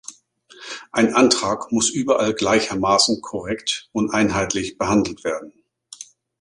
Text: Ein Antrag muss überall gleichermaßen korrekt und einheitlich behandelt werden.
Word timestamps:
Ein 0.91 1.13
Antrag 1.13 1.71
muss 1.71 1.91
überall 1.91 2.33
gleichermaßen 2.33 3.21
korrekt 3.21 3.87
und 3.91 4.09
einheitlich 4.11 4.79
behandelt 4.79 5.23
werden. 5.23 5.53